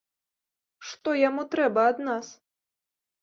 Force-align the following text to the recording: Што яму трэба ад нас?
Што 0.91 1.09
яму 1.17 1.45
трэба 1.55 1.81
ад 1.91 1.97
нас? 2.09 2.31